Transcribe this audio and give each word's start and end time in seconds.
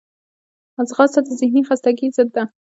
ځغاسته 0.89 1.19
د 1.23 1.27
ذهني 1.39 1.61
خستګي 1.67 2.07
ضد 2.15 2.29
ده 2.35 2.43